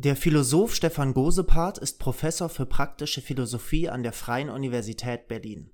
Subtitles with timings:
[0.00, 5.72] Der Philosoph Stefan Gosepart ist Professor für praktische Philosophie an der Freien Universität Berlin.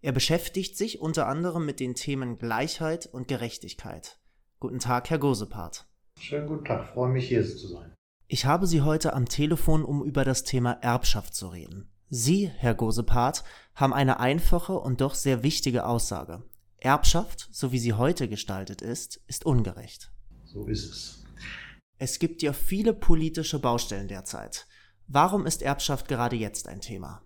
[0.00, 4.18] Er beschäftigt sich unter anderem mit den Themen Gleichheit und Gerechtigkeit.
[4.58, 5.86] Guten Tag, Herr Gosepart.
[6.18, 7.94] Schönen guten Tag, freue mich hier zu sein.
[8.26, 11.88] Ich habe Sie heute am Telefon, um über das Thema Erbschaft zu reden.
[12.10, 13.44] Sie, Herr Gosepart,
[13.76, 16.42] haben eine einfache und doch sehr wichtige Aussage.
[16.78, 20.10] Erbschaft, so wie sie heute gestaltet ist, ist ungerecht.
[20.46, 21.21] So ist es.
[22.04, 24.66] Es gibt ja viele politische Baustellen derzeit.
[25.06, 27.22] Warum ist Erbschaft gerade jetzt ein Thema?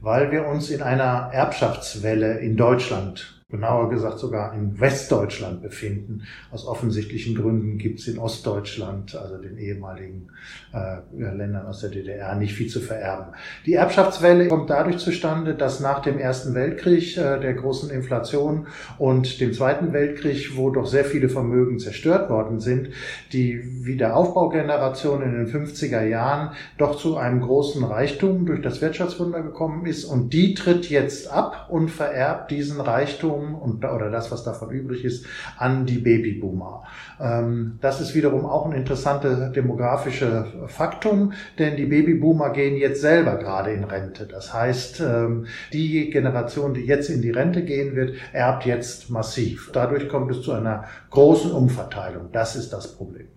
[0.00, 6.24] Weil wir uns in einer Erbschaftswelle in Deutschland genauer gesagt sogar in Westdeutschland befinden.
[6.50, 10.28] Aus offensichtlichen Gründen gibt es in Ostdeutschland, also den ehemaligen
[10.74, 13.32] äh, Ländern aus der DDR, nicht viel zu vererben.
[13.64, 18.66] Die Erbschaftswelle kommt dadurch zustande, dass nach dem Ersten Weltkrieg, äh, der großen Inflation
[18.98, 22.90] und dem Zweiten Weltkrieg, wo doch sehr viele Vermögen zerstört worden sind,
[23.32, 29.86] die Wiederaufbaugeneration in den 50er Jahren doch zu einem großen Reichtum durch das Wirtschaftswunder gekommen
[29.86, 34.44] ist und die tritt jetzt ab und vererbt diesen Reichtum Wachstum und, oder das, was
[34.44, 36.84] davon übrig ist, an die Babyboomer.
[37.20, 43.36] Ähm, das ist wiederum auch ein interessantes demografisches Faktum, denn die Babyboomer gehen jetzt selber
[43.36, 44.26] gerade in Rente.
[44.26, 49.70] Das heißt, ähm, die Generation, die jetzt in die Rente gehen wird, erbt jetzt massiv.
[49.72, 52.30] Dadurch kommt es zu einer großen Umverteilung.
[52.32, 53.28] Das ist das Problem.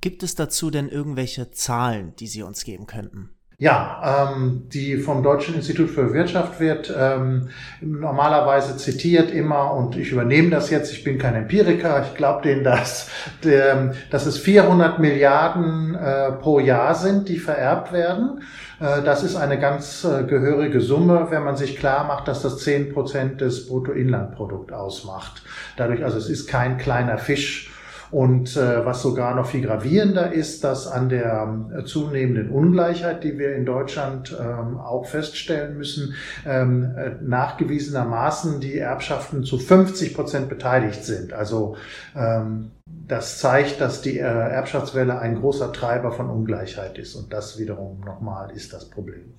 [0.00, 3.30] Gibt es dazu denn irgendwelche Zahlen, die Sie uns geben könnten?
[3.62, 10.10] Ja, ähm, die vom Deutschen Institut für Wirtschaft wird ähm, normalerweise zitiert immer und ich
[10.10, 10.92] übernehme das jetzt.
[10.92, 13.08] Ich bin kein Empiriker, ich glaube denen, dass,
[13.44, 18.42] der, dass es 400 Milliarden äh, pro Jahr sind, die vererbt werden.
[18.80, 22.58] Äh, das ist eine ganz äh, gehörige Summe, wenn man sich klar macht, dass das
[22.58, 25.44] 10 Prozent des Bruttoinlandprodukts ausmacht.
[25.76, 27.70] Dadurch, also es ist kein kleiner Fisch
[28.12, 33.38] und äh, was sogar noch viel gravierender ist, dass an der äh, zunehmenden Ungleichheit, die
[33.38, 36.14] wir in Deutschland ähm, auch feststellen müssen,
[36.46, 41.32] ähm, äh, nachgewiesenermaßen die Erbschaften zu 50 Prozent beteiligt sind.
[41.32, 41.76] Also
[42.14, 47.14] ähm, das zeigt, dass die äh, Erbschaftswelle ein großer Treiber von Ungleichheit ist.
[47.14, 49.34] Und das wiederum nochmal ist das Problem.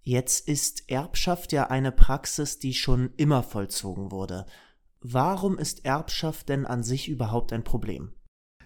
[0.00, 4.46] Jetzt ist Erbschaft ja eine Praxis, die schon immer vollzogen wurde.
[5.02, 8.12] Warum ist Erbschaft denn an sich überhaupt ein Problem?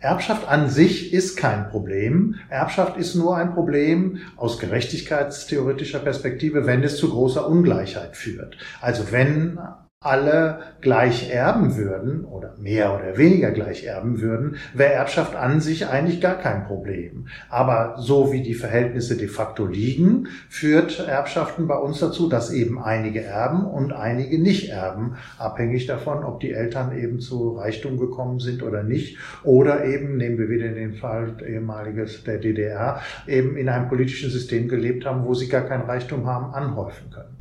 [0.01, 2.35] Erbschaft an sich ist kein Problem.
[2.51, 8.59] Erbschaft ist nur ein Problem aus gerechtigkeitstheoretischer Perspektive, wenn es zu großer Ungleichheit führt.
[8.83, 9.59] Also wenn
[10.07, 15.89] alle gleich erben würden oder mehr oder weniger gleich erben würden, wäre Erbschaft an sich
[15.89, 17.27] eigentlich gar kein Problem.
[17.51, 22.83] Aber so wie die Verhältnisse de facto liegen, führt Erbschaften bei uns dazu, dass eben
[22.83, 28.39] einige erben und einige nicht erben, abhängig davon, ob die Eltern eben zu Reichtum gekommen
[28.39, 33.69] sind oder nicht oder eben, nehmen wir wieder den Fall ehemaliges der DDR, eben in
[33.69, 37.36] einem politischen System gelebt haben, wo sie gar kein Reichtum haben anhäufen können.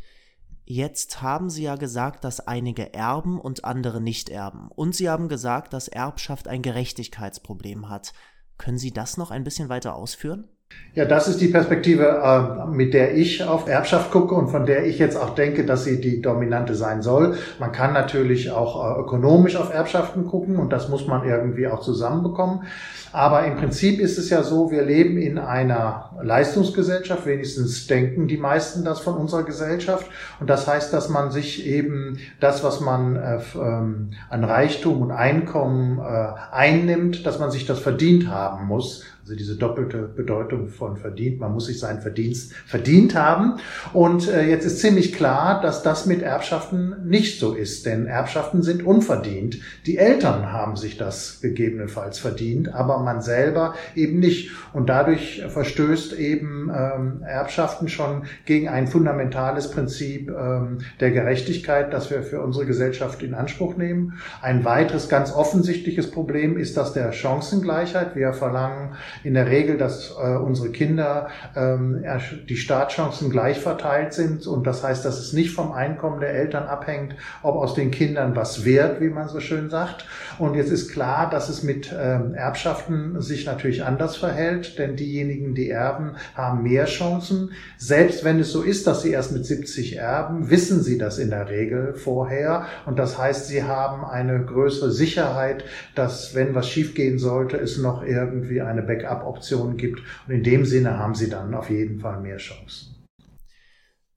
[0.67, 4.69] Jetzt haben Sie ja gesagt, dass einige erben und andere nicht erben.
[4.69, 8.13] Und Sie haben gesagt, dass Erbschaft ein Gerechtigkeitsproblem hat.
[8.57, 10.49] Können Sie das noch ein bisschen weiter ausführen?
[10.95, 14.85] Ja, das ist die Perspektive, äh, mit der ich auf Erbschaft gucke und von der
[14.85, 17.35] ich jetzt auch denke, dass sie die dominante sein soll.
[17.59, 21.81] Man kann natürlich auch äh, ökonomisch auf Erbschaften gucken und das muss man irgendwie auch
[21.81, 22.63] zusammenbekommen.
[23.11, 28.37] Aber im Prinzip ist es ja so, wir leben in einer Leistungsgesellschaft, wenigstens denken die
[28.37, 30.09] meisten das von unserer Gesellschaft.
[30.39, 35.11] Und das heißt, dass man sich eben das, was man äh, ähm, an Reichtum und
[35.11, 39.03] Einkommen einnimmt, dass man sich das verdient haben muss.
[39.25, 41.39] Also diese doppelte Bedeutung von verdient.
[41.39, 43.55] Man muss sich seinen Verdienst verdient haben.
[43.91, 47.87] Und äh, jetzt ist ziemlich klar, dass das mit Erbschaften nicht so ist.
[47.87, 49.57] Denn Erbschaften sind unverdient.
[49.87, 54.51] Die Eltern haben sich das gegebenenfalls verdient, aber man selber eben nicht.
[54.73, 62.11] Und dadurch verstößt eben ähm, Erbschaften schon gegen ein fundamentales Prinzip ähm, der Gerechtigkeit, das
[62.11, 64.19] wir für unsere Gesellschaft in Anspruch nehmen.
[64.43, 68.15] Ein weiteres ganz offensichtliches Problem ist das der Chancengleichheit.
[68.15, 72.03] Wir verlangen in der Regel, dass äh, unsere Kinder ähm,
[72.47, 74.47] die Startchancen gleich verteilt sind.
[74.47, 78.35] Und das heißt, dass es nicht vom Einkommen der Eltern abhängt, ob aus den Kindern
[78.35, 80.05] was wird, wie man so schön sagt.
[80.39, 85.55] Und jetzt ist klar, dass es mit ähm, Erbschaften sich natürlich anders verhält, denn diejenigen,
[85.55, 87.51] die erben, haben mehr Chancen.
[87.77, 91.29] Selbst wenn es so ist, dass sie erst mit 70 erben, wissen sie das in
[91.29, 92.65] der Regel vorher.
[92.85, 95.63] Und das heißt, sie haben eine größere Sicherheit,
[95.95, 100.01] dass wenn was schiefgehen sollte, es noch irgendwie eine Backup Backup-Optionen gibt.
[100.27, 102.95] Und in dem Sinne haben sie dann auf jeden Fall mehr Chancen.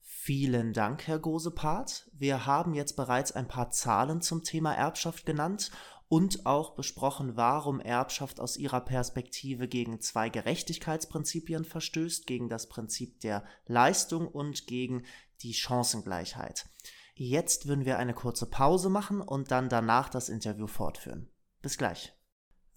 [0.00, 2.10] Vielen Dank, Herr Gosepart.
[2.12, 5.70] Wir haben jetzt bereits ein paar Zahlen zum Thema Erbschaft genannt
[6.08, 13.20] und auch besprochen, warum Erbschaft aus ihrer Perspektive gegen zwei Gerechtigkeitsprinzipien verstößt, gegen das Prinzip
[13.20, 15.04] der Leistung und gegen
[15.42, 16.66] die Chancengleichheit.
[17.14, 21.30] Jetzt würden wir eine kurze Pause machen und dann danach das Interview fortführen.
[21.62, 22.17] Bis gleich.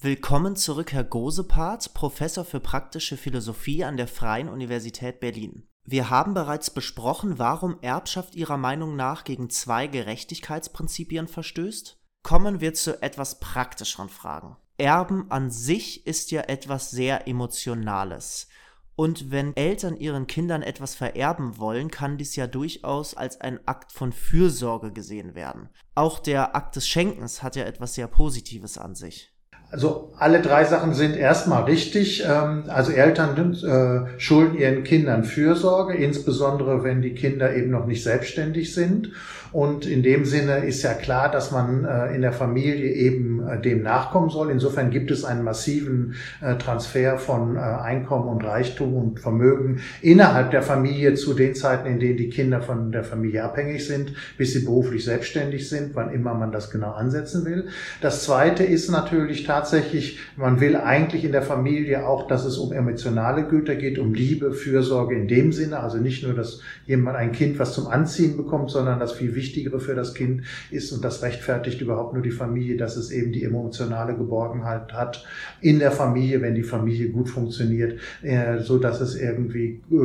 [0.04, 5.68] Willkommen zurück, Herr Gosepart, Professor für praktische Philosophie an der Freien Universität Berlin.
[5.86, 12.00] Wir haben bereits besprochen, warum Erbschaft Ihrer Meinung nach gegen zwei Gerechtigkeitsprinzipien verstößt.
[12.24, 14.58] Kommen wir zu etwas praktischeren Fragen.
[14.80, 18.48] Erben an sich ist ja etwas sehr Emotionales.
[18.96, 23.92] Und wenn Eltern ihren Kindern etwas vererben wollen, kann dies ja durchaus als ein Akt
[23.92, 25.70] von Fürsorge gesehen werden.
[25.94, 29.31] Auch der Akt des Schenkens hat ja etwas sehr Positives an sich.
[29.72, 32.26] Also alle drei Sachen sind erstmal richtig.
[32.30, 38.04] Ähm, also Eltern äh, schulden ihren Kindern Fürsorge, insbesondere wenn die Kinder eben noch nicht
[38.04, 39.12] selbstständig sind.
[39.54, 43.62] Und in dem Sinne ist ja klar, dass man äh, in der Familie eben äh,
[43.62, 44.52] dem nachkommen soll.
[44.52, 46.16] Insofern gibt es einen massiven
[46.60, 52.18] Transfer von Einkommen und Reichtum und Vermögen innerhalb der Familie zu den Zeiten, in denen
[52.18, 56.52] die Kinder von der Familie abhängig sind, bis sie beruflich selbstständig sind, wann immer man
[56.52, 57.68] das genau ansetzen will.
[58.02, 62.72] Das Zweite ist natürlich tatsächlich, man will eigentlich in der Familie auch, dass es um
[62.72, 65.80] emotionale Güter geht, um Liebe, Fürsorge in dem Sinne.
[65.80, 69.80] Also nicht nur, dass jemand ein Kind was zum Anziehen bekommt, sondern das viel Wichtigere
[69.80, 73.44] für das Kind ist und das rechtfertigt überhaupt nur die Familie, dass es eben die
[73.44, 75.26] emotionale Geborgenheit hat
[75.62, 79.96] in der Familie, wenn die Familie gut funktioniert, äh, so dass es irgendwie äh,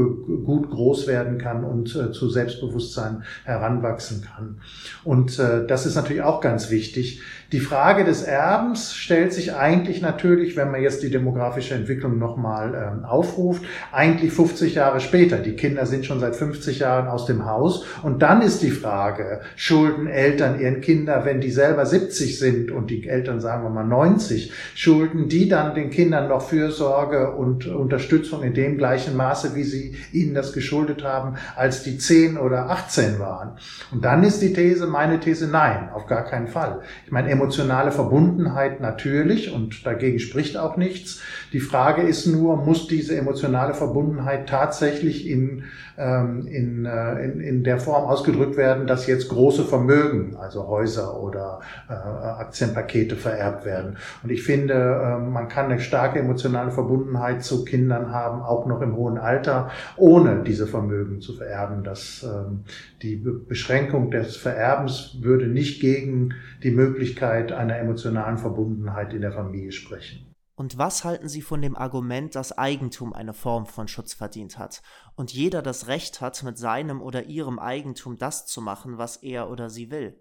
[0.45, 4.59] gut groß werden kann und äh, zu Selbstbewusstsein heranwachsen kann.
[5.05, 7.21] Und das ist natürlich auch ganz wichtig.
[7.53, 12.75] Die Frage des Erbens stellt sich eigentlich natürlich, wenn man jetzt die demografische Entwicklung nochmal
[12.75, 13.63] ähm, aufruft,
[13.93, 15.39] eigentlich 50 Jahre später.
[15.39, 17.85] Die Kinder sind schon seit 50 Jahren aus dem Haus.
[18.03, 22.91] Und dann ist die Frage, schulden Eltern ihren Kindern, wenn die selber 70 sind und
[22.91, 28.43] die Eltern sagen wir mal 90, schulden die dann den Kindern noch Fürsorge und Unterstützung
[28.43, 33.21] in dem gleichen Maße, wie sie ihnen das geschuldet haben, als die 10 oder 18
[33.21, 33.53] waren.
[33.93, 36.81] Und dann ist die These, meine These, nein, auf gar keinen Fall.
[37.05, 41.21] Ich meine, emotionale Verbundenheit natürlich und dagegen spricht auch nichts.
[41.53, 45.65] Die Frage ist nur, muss diese emotionale Verbundenheit tatsächlich in,
[45.99, 51.21] ähm, in, äh, in, in der Form ausgedrückt werden, dass jetzt große Vermögen, also Häuser
[51.21, 53.97] oder äh, Aktienpakete vererbt werden.
[54.23, 58.81] Und ich finde, äh, man kann eine starke emotionale Verbundenheit zu Kindern haben, auch noch
[58.81, 61.85] im hohen Alter, ohne diese Vermögen zu vererben.
[61.85, 62.65] Das, ähm,
[63.03, 69.73] die Beschränkung des Vererbens würde nicht gegen die Möglichkeit einer emotionalen Verbundenheit in der Familie
[69.73, 70.36] sprechen.
[70.57, 74.83] Und was halten Sie von dem Argument, dass Eigentum eine Form von Schutz verdient hat
[75.15, 79.51] und jeder das Recht hat, mit seinem oder ihrem Eigentum das zu machen, was er
[79.51, 80.19] oder sie will?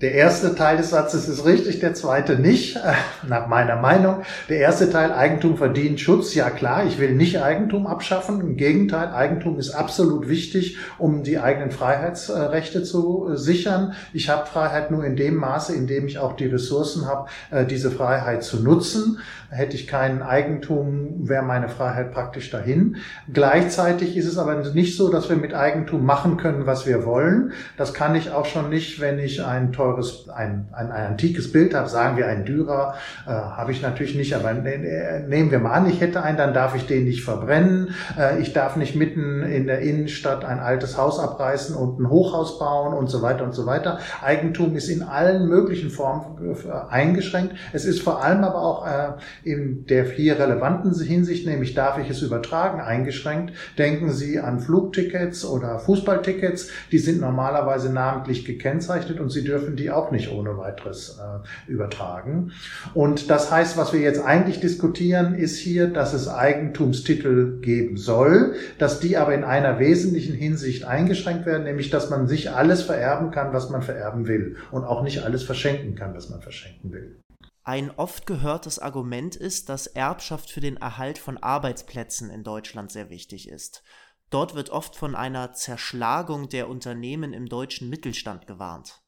[0.00, 2.92] Der erste Teil des Satzes ist richtig, der zweite nicht, äh,
[3.26, 4.22] nach meiner Meinung.
[4.48, 8.40] Der erste Teil, Eigentum verdient Schutz, ja klar, ich will nicht Eigentum abschaffen.
[8.40, 13.94] Im Gegenteil, Eigentum ist absolut wichtig, um die eigenen Freiheitsrechte zu äh, sichern.
[14.12, 17.66] Ich habe Freiheit nur in dem Maße, in dem ich auch die Ressourcen habe, äh,
[17.66, 19.18] diese Freiheit zu nutzen.
[19.50, 22.98] Hätte ich kein Eigentum, wäre meine Freiheit praktisch dahin.
[23.32, 27.52] Gleichzeitig ist es aber nicht so, dass wir mit Eigentum machen können, was wir wollen.
[27.76, 31.88] Das kann ich auch schon nicht, wenn ich ein teures, ein, ein, antikes Bild habe,
[31.88, 32.94] sagen wir ein Dürer,
[33.26, 36.54] äh, habe ich natürlich nicht, aber ne, nehmen wir mal an, ich hätte einen, dann
[36.54, 37.94] darf ich den nicht verbrennen.
[38.18, 42.58] Äh, ich darf nicht mitten in der Innenstadt ein altes Haus abreißen und ein Hochhaus
[42.58, 43.98] bauen und so weiter und so weiter.
[44.22, 47.54] Eigentum ist in allen möglichen Formen äh, eingeschränkt.
[47.72, 52.10] Es ist vor allem aber auch äh, in der hier relevanten Hinsicht, nämlich darf ich
[52.10, 53.54] es übertragen, eingeschränkt.
[53.76, 59.90] Denken Sie an Flugtickets oder Fußballtickets, die sind normalerweise namentlich gekennzeichnet und Sie dürfen die
[59.90, 62.52] auch nicht ohne weiteres äh, übertragen.
[62.94, 68.54] Und das heißt, was wir jetzt eigentlich diskutieren, ist hier, dass es Eigentumstitel geben soll,
[68.78, 73.30] dass die aber in einer wesentlichen Hinsicht eingeschränkt werden, nämlich dass man sich alles vererben
[73.30, 77.20] kann, was man vererben will und auch nicht alles verschenken kann, was man verschenken will.
[77.68, 83.10] Ein oft gehörtes Argument ist, dass Erbschaft für den Erhalt von Arbeitsplätzen in Deutschland sehr
[83.10, 83.82] wichtig ist.
[84.30, 89.02] Dort wird oft von einer Zerschlagung der Unternehmen im deutschen Mittelstand gewarnt.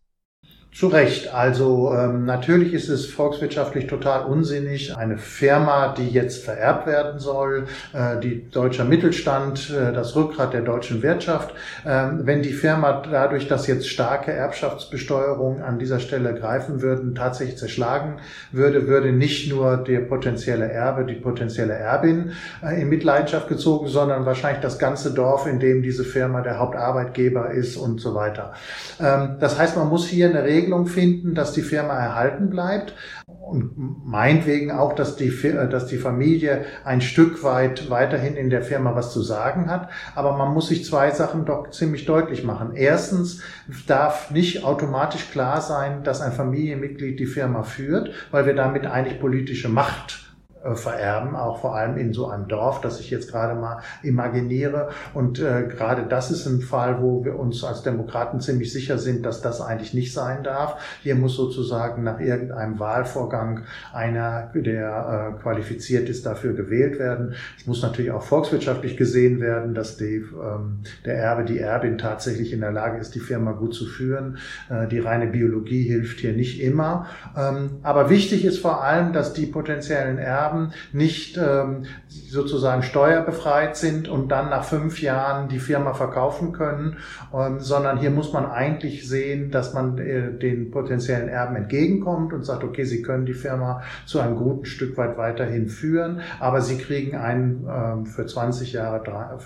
[0.72, 1.34] Zu Recht.
[1.34, 7.64] Also ähm, natürlich ist es volkswirtschaftlich total unsinnig, eine Firma, die jetzt vererbt werden soll,
[7.92, 11.52] äh, die deutscher Mittelstand, äh, das Rückgrat der deutschen Wirtschaft,
[11.84, 17.58] ähm, wenn die Firma dadurch, dass jetzt starke Erbschaftsbesteuerung an dieser Stelle greifen würden, tatsächlich
[17.58, 18.18] zerschlagen
[18.52, 22.30] würde, würde nicht nur der potenzielle Erbe, die potenzielle Erbin
[22.62, 27.50] äh, in Mitleidenschaft gezogen, sondern wahrscheinlich das ganze Dorf, in dem diese Firma der Hauptarbeitgeber
[27.50, 28.52] ist und so weiter.
[29.00, 32.94] Ähm, das heißt, man muss hier eine Regel Regelung finden, dass die Firma erhalten bleibt.
[33.26, 33.72] und
[34.06, 35.32] meinetwegen auch, dass die,
[35.70, 39.88] dass die Familie ein Stück weit weiterhin in der Firma was zu sagen hat.
[40.14, 42.72] Aber man muss sich zwei Sachen doch ziemlich deutlich machen.
[42.74, 43.42] Erstens
[43.88, 49.20] darf nicht automatisch klar sein, dass ein Familienmitglied die Firma führt, weil wir damit eigentlich
[49.20, 50.29] politische Macht äh,
[50.74, 54.90] vererben, auch vor allem in so einem Dorf, das ich jetzt gerade mal imaginiere.
[55.14, 59.24] Und äh, gerade das ist ein Fall, wo wir uns als Demokraten ziemlich sicher sind,
[59.24, 60.76] dass das eigentlich nicht sein darf.
[61.02, 63.62] Hier muss sozusagen nach irgendeinem Wahlvorgang
[63.92, 67.34] einer, der äh, qualifiziert ist, dafür gewählt werden.
[67.58, 72.52] Es muss natürlich auch volkswirtschaftlich gesehen werden, dass die, ähm, der Erbe, die Erbin tatsächlich
[72.52, 74.38] in der Lage ist, die Firma gut zu führen.
[74.68, 77.06] Äh, die reine Biologie hilft hier nicht immer.
[77.36, 83.76] Ähm, aber wichtig ist vor allem, dass die potenziellen Erben haben, nicht ähm, sozusagen steuerbefreit
[83.76, 86.96] sind und dann nach fünf Jahren die Firma verkaufen können,
[87.34, 92.44] ähm, sondern hier muss man eigentlich sehen, dass man äh, den potenziellen Erben entgegenkommt und
[92.44, 96.78] sagt, okay, sie können die Firma zu einem guten Stück weit weiterhin führen, aber sie
[96.78, 99.00] kriegen ein ähm, für 20 Jahre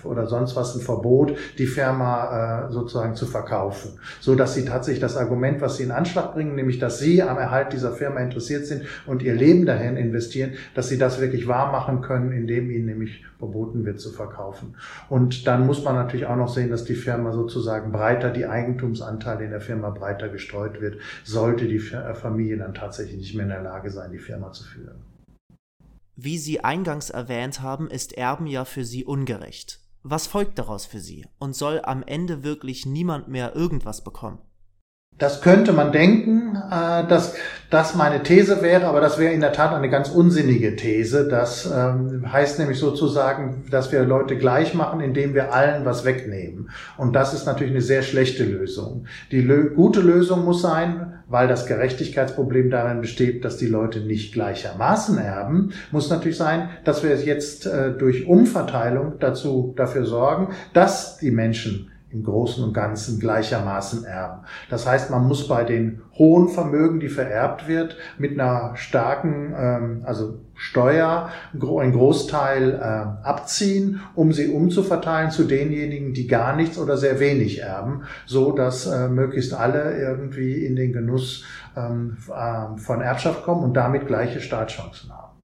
[0.04, 5.00] oder sonst was ein Verbot, die Firma äh, sozusagen zu verkaufen, so dass sie tatsächlich
[5.00, 8.66] das Argument, was sie in Anschlag bringen, nämlich dass sie am Erhalt dieser Firma interessiert
[8.66, 12.70] sind und ihr Leben dahin investieren, dass sie sie das wirklich wahr machen können, indem
[12.70, 14.76] ihnen nämlich verboten wird zu verkaufen.
[15.08, 19.44] Und dann muss man natürlich auch noch sehen, dass die Firma sozusagen breiter, die Eigentumsanteile
[19.44, 23.62] in der Firma breiter gestreut wird, sollte die Familie dann tatsächlich nicht mehr in der
[23.62, 25.02] Lage sein, die Firma zu führen.
[26.16, 29.80] Wie Sie eingangs erwähnt haben, ist Erben ja für Sie ungerecht.
[30.04, 31.26] Was folgt daraus für Sie?
[31.38, 34.38] Und soll am Ende wirklich niemand mehr irgendwas bekommen?
[35.18, 37.34] Das könnte man denken, äh, dass
[37.70, 41.28] das meine These wäre, aber das wäre in der Tat eine ganz unsinnige These.
[41.28, 46.70] Das ähm, heißt nämlich sozusagen, dass wir Leute gleich machen, indem wir allen was wegnehmen.
[46.96, 49.06] Und das ist natürlich eine sehr schlechte Lösung.
[49.30, 49.42] Die
[49.74, 55.72] gute Lösung muss sein, weil das Gerechtigkeitsproblem darin besteht, dass die Leute nicht gleichermaßen erben,
[55.90, 61.90] muss natürlich sein, dass wir jetzt äh, durch Umverteilung dazu dafür sorgen, dass die Menschen
[62.14, 64.42] im Großen und Ganzen gleichermaßen erben.
[64.70, 70.02] Das heißt, man muss bei den hohen Vermögen, die vererbt wird, mit einer starken, ähm,
[70.04, 76.96] also Steuer, einen Großteil äh, abziehen, um sie umzuverteilen zu denjenigen, die gar nichts oder
[76.96, 81.44] sehr wenig erben, so dass äh, möglichst alle irgendwie in den Genuss
[81.76, 85.40] ähm, äh, von Erbschaft kommen und damit gleiche Startchancen haben.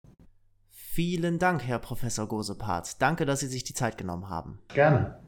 [0.71, 3.01] Vielen Dank, Herr Professor Gosepart.
[3.01, 4.59] Danke, dass Sie sich die Zeit genommen haben.
[4.75, 5.20] Gerne.